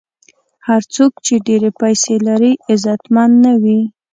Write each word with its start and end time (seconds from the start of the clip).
هر 0.67 0.81
څوک 0.95 1.11
چې 1.25 1.33
ډېرې 1.47 1.71
پیسې 1.81 2.15
لري، 2.27 2.51
عزتمن 2.69 3.31
نه 3.45 3.51
وي. 3.61 3.81